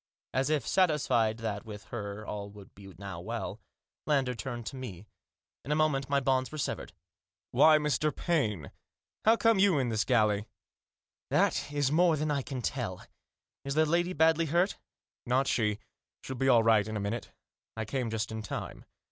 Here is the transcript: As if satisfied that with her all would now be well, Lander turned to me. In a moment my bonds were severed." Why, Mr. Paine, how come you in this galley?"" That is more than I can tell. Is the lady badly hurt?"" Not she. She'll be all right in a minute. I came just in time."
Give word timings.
As 0.33 0.49
if 0.49 0.67
satisfied 0.67 1.37
that 1.37 1.63
with 1.63 1.83
her 1.93 2.25
all 2.25 2.49
would 2.49 2.71
now 2.97 3.19
be 3.21 3.25
well, 3.27 3.61
Lander 4.07 4.33
turned 4.33 4.65
to 4.65 4.75
me. 4.75 5.05
In 5.63 5.71
a 5.71 5.75
moment 5.75 6.09
my 6.09 6.19
bonds 6.19 6.51
were 6.51 6.57
severed." 6.57 6.91
Why, 7.51 7.77
Mr. 7.77 8.11
Paine, 8.11 8.71
how 9.25 9.35
come 9.35 9.59
you 9.59 9.77
in 9.77 9.89
this 9.89 10.03
galley?"" 10.03 10.47
That 11.29 11.71
is 11.71 11.91
more 11.91 12.17
than 12.17 12.31
I 12.31 12.41
can 12.41 12.63
tell. 12.63 13.05
Is 13.63 13.75
the 13.75 13.85
lady 13.85 14.13
badly 14.13 14.45
hurt?"" 14.47 14.79
Not 15.27 15.45
she. 15.45 15.77
She'll 16.23 16.35
be 16.35 16.49
all 16.49 16.63
right 16.63 16.87
in 16.87 16.97
a 16.97 16.99
minute. 16.99 17.29
I 17.77 17.85
came 17.85 18.09
just 18.09 18.31
in 18.31 18.41
time." 18.41 18.85